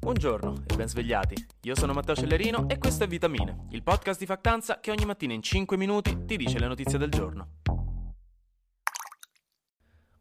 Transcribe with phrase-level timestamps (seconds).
[0.00, 1.34] Buongiorno e ben svegliati.
[1.62, 5.34] Io sono Matteo Cellerino e questo è Vitamine, il podcast di Factanza che ogni mattina
[5.34, 7.56] in 5 minuti ti dice le notizie del giorno.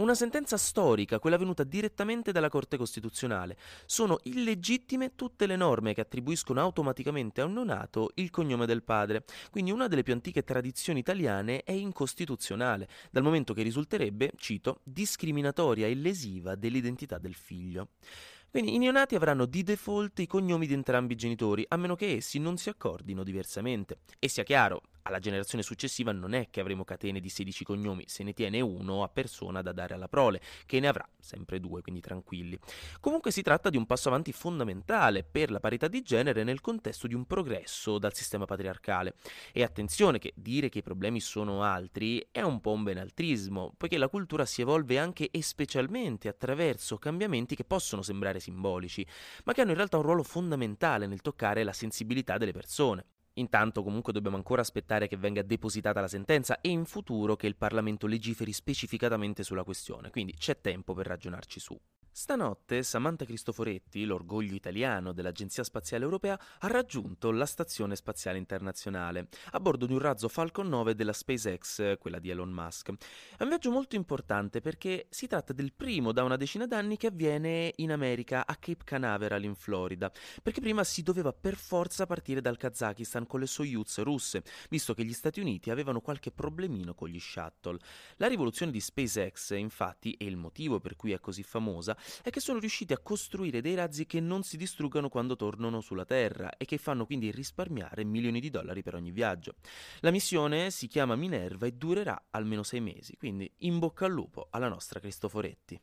[0.00, 3.56] Una sentenza storica, quella venuta direttamente dalla Corte Costituzionale.
[3.84, 9.24] Sono illegittime tutte le norme che attribuiscono automaticamente a un neonato il cognome del padre.
[9.50, 15.86] Quindi una delle più antiche tradizioni italiane è incostituzionale, dal momento che risulterebbe, cito, discriminatoria
[15.86, 17.90] e lesiva dell'identità del figlio.
[18.50, 22.16] Quindi i neonati avranno di default i cognomi di entrambi i genitori, a meno che
[22.16, 23.98] essi non si accordino diversamente.
[24.18, 28.22] E sia chiaro, alla generazione successiva non è che avremo catene di 16 cognomi, se
[28.22, 32.00] ne tiene uno a persona da dare alla prole, che ne avrà sempre due, quindi
[32.00, 32.58] tranquilli.
[33.00, 37.06] Comunque si tratta di un passo avanti fondamentale per la parità di genere nel contesto
[37.06, 39.14] di un progresso dal sistema patriarcale.
[39.52, 43.98] E attenzione che dire che i problemi sono altri è un po' un benaltrismo, poiché
[43.98, 49.06] la cultura si evolve anche e specialmente attraverso cambiamenti che possono sembrare simbolici,
[49.44, 53.04] ma che hanno in realtà un ruolo fondamentale nel toccare la sensibilità delle persone.
[53.40, 57.56] Intanto comunque dobbiamo ancora aspettare che venga depositata la sentenza e in futuro che il
[57.56, 61.80] Parlamento legiferi specificatamente sulla questione, quindi c'è tempo per ragionarci su.
[62.12, 69.60] Stanotte Samantha Cristoforetti, l'orgoglio italiano dell'Agenzia Spaziale Europea, ha raggiunto la Stazione Spaziale Internazionale a
[69.60, 72.92] bordo di un razzo Falcon 9 della SpaceX, quella di Elon Musk.
[73.36, 77.06] È un viaggio molto importante perché si tratta del primo da una decina d'anni che
[77.06, 80.10] avviene in America a Cape Canaveral in Florida,
[80.42, 85.04] perché prima si doveva per forza partire dal Kazakistan con le Soyuz russe, visto che
[85.04, 87.78] gli Stati Uniti avevano qualche problemino con gli shuttle.
[88.16, 92.40] La rivoluzione di SpaceX, infatti, e il motivo per cui è così famosa, è che
[92.40, 96.64] sono riusciti a costruire dei razzi che non si distruggono quando tornano sulla Terra e
[96.64, 99.54] che fanno quindi risparmiare milioni di dollari per ogni viaggio.
[100.00, 104.48] La missione si chiama Minerva e durerà almeno sei mesi, quindi in bocca al lupo
[104.50, 105.80] alla nostra Cristoforetti.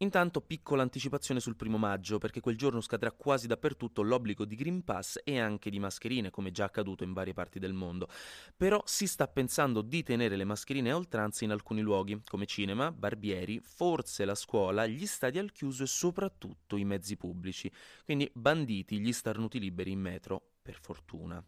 [0.00, 4.84] Intanto piccola anticipazione sul primo maggio, perché quel giorno scadrà quasi dappertutto l'obbligo di Green
[4.84, 8.08] Pass e anche di mascherine, come già accaduto in varie parti del mondo.
[8.56, 12.92] Però si sta pensando di tenere le mascherine a oltranza in alcuni luoghi, come cinema,
[12.92, 17.68] barbieri, forse la scuola, gli stadi al chiuso e soprattutto i mezzi pubblici.
[18.04, 21.44] Quindi banditi gli starnuti liberi in metro, per fortuna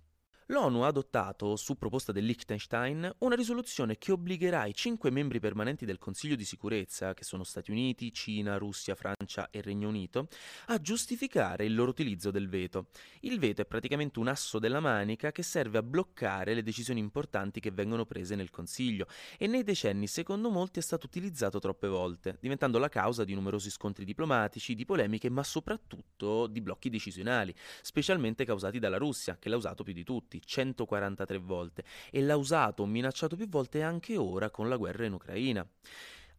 [0.50, 5.84] l'ONU ha adottato, su proposta del Liechtenstein, una risoluzione che obbligherà i cinque membri permanenti
[5.84, 10.26] del Consiglio di sicurezza, che sono Stati Uniti, Cina, Russia, Francia e Regno Unito,
[10.66, 12.88] a giustificare il loro utilizzo del veto.
[13.20, 17.60] Il veto è praticamente un asso della manica che serve a bloccare le decisioni importanti
[17.60, 19.06] che vengono prese nel Consiglio
[19.38, 23.70] e nei decenni, secondo molti, è stato utilizzato troppe volte, diventando la causa di numerosi
[23.70, 29.56] scontri diplomatici, di polemiche, ma soprattutto di blocchi decisionali, specialmente causati dalla Russia, che l'ha
[29.56, 34.50] usato più di tutti 143 volte e l'ha usato o minacciato più volte anche ora
[34.50, 35.66] con la guerra in Ucraina.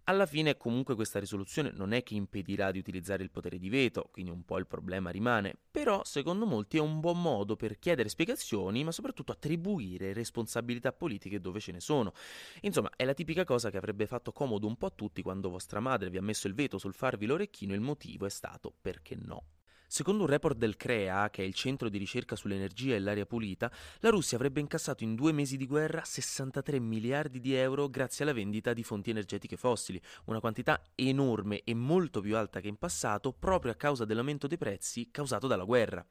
[0.06, 4.10] Alla fine comunque questa risoluzione non è che impedirà di utilizzare il potere di veto,
[4.12, 8.10] quindi un po' il problema rimane, però secondo molti è un buon modo per chiedere
[8.10, 12.14] spiegazioni, ma soprattutto attribuire responsabilità politiche dove ce ne sono.
[12.62, 15.80] Insomma, è la tipica cosa che avrebbe fatto comodo un po' a tutti quando vostra
[15.80, 19.16] madre vi ha messo il veto sul farvi l'orecchino e il motivo è stato perché
[19.16, 19.61] no.
[19.94, 23.70] Secondo un report del CREA, che è il centro di ricerca sull'energia e l'aria pulita,
[24.00, 28.34] la Russia avrebbe incassato in due mesi di guerra 63 miliardi di euro grazie alla
[28.34, 33.34] vendita di fonti energetiche fossili, una quantità enorme e molto più alta che in passato
[33.34, 36.08] proprio a causa dell'aumento dei prezzi causato dalla guerra.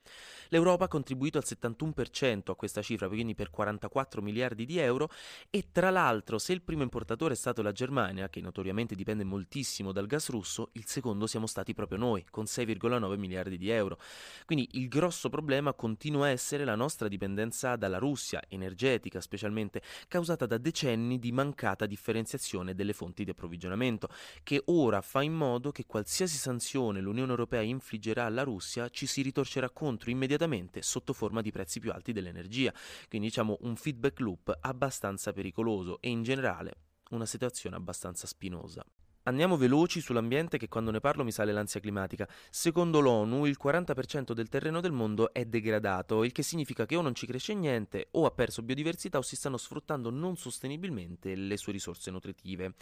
[0.48, 5.08] L'Europa ha contribuito al 71% a questa cifra, quindi per 44 miliardi di euro,
[5.48, 9.90] e tra l'altro se il primo importatore è stato la Germania, che notoriamente dipende moltissimo
[9.90, 13.98] dal gas russo, il secondo siamo stati proprio noi, con 6,9 miliardi di euro euro.
[14.44, 20.47] Quindi il grosso problema continua a essere la nostra dipendenza dalla Russia, energetica specialmente, causata
[20.47, 24.08] da decenni di mancata differenziazione delle fonti di approvvigionamento,
[24.42, 29.22] che ora fa in modo che qualsiasi sanzione l'Unione Europea infliggerà alla Russia ci si
[29.22, 32.72] ritorcerà contro immediatamente sotto forma di prezzi più alti dell'energia.
[33.08, 36.75] Quindi diciamo un feedback loop abbastanza pericoloso e in generale
[37.10, 38.84] una situazione abbastanza spinosa.
[39.25, 42.26] Andiamo veloci sull'ambiente che quando ne parlo mi sale l'ansia climatica.
[42.48, 47.02] Secondo l'ONU il 40% del terreno del mondo è degradato, il che significa che o
[47.02, 51.58] non ci cresce niente, o ha perso biodiversità o si stanno sfruttando non sostenibilmente le
[51.58, 52.72] sue risorse nutritive.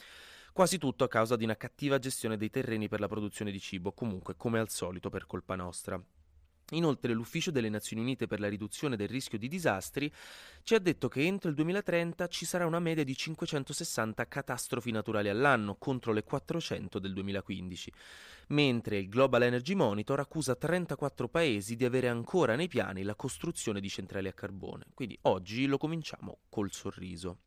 [0.52, 3.90] Quasi tutto a causa di una cattiva gestione dei terreni per la produzione di cibo,
[3.90, 6.00] comunque come al solito per colpa nostra.
[6.73, 10.12] Inoltre l'Ufficio delle Nazioni Unite per la riduzione del rischio di disastri
[10.62, 15.31] ci ha detto che entro il 2030 ci sarà una media di 560 catastrofi naturali
[15.31, 17.93] all'anno contro le 400 del 2015,
[18.49, 23.81] mentre il Global Energy Monitor accusa 34 paesi di avere ancora nei piani la costruzione
[23.81, 24.88] di centrali a carbone.
[24.93, 27.38] Quindi oggi lo cominciamo col sorriso.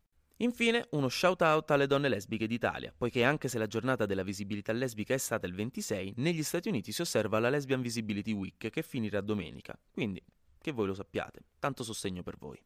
[0.41, 4.71] Infine, uno shout out alle donne lesbiche d'Italia, poiché anche se la giornata della visibilità
[4.71, 8.81] lesbica è stata il 26, negli Stati Uniti si osserva la Lesbian Visibility Week che
[8.81, 9.77] finirà domenica.
[9.91, 10.23] Quindi,
[10.59, 12.59] che voi lo sappiate, tanto sostegno per voi.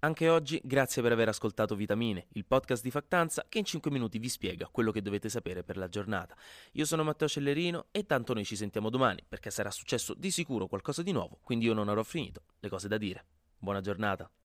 [0.00, 4.18] Anche oggi grazie per aver ascoltato Vitamine, il podcast di Factanza che in 5 minuti
[4.18, 6.34] vi spiega quello che dovete sapere per la giornata.
[6.72, 10.66] Io sono Matteo Cellerino e tanto noi ci sentiamo domani perché sarà successo di sicuro
[10.66, 13.24] qualcosa di nuovo, quindi io non avrò finito le cose da dire.
[13.56, 14.30] Buona giornata.